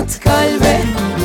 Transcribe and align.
anlat 0.00 0.20
kalbe 0.20 1.19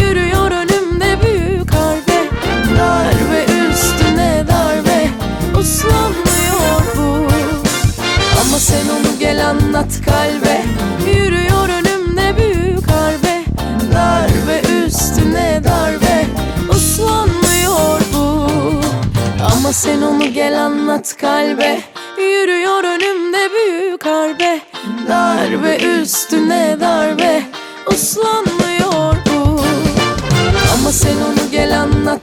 Yürüyor 0.00 0.50
önümde 0.50 1.18
büyük 1.22 1.74
harbe. 1.74 2.28
Darbe 2.78 3.44
üstüne 3.44 4.44
darbe. 4.48 5.08
Uslanmıyor 5.60 6.82
bu. 6.96 7.28
Ama 8.40 8.58
sen 8.58 8.88
onu 8.88 9.18
gel 9.18 9.48
anlat 9.48 10.00
kalbe. 10.04 10.62
Yürüyor 11.06 11.68
önümde 11.68 12.36
büyük 12.36 12.90
harbe. 12.90 13.44
Darbe 13.94 14.62
üstüne 14.86 15.60
darbe. 15.64 16.26
Uslanmıyor 16.70 18.00
bu. 18.14 18.46
Ama 19.52 19.72
sen 19.72 20.02
onu 20.02 20.32
gel 20.32 20.64
anlat 20.64 21.16
kalbe. 21.20 21.80
Yürüyor 22.18 22.84
önümde 22.84 23.48
büyük 23.52 24.06
harbe. 24.06 24.60
Darbe 25.08 25.76
üstüne 25.76 26.76
darbe. 26.80 27.42
Uslanmıyor 27.86 28.81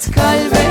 kalbe 0.08 0.69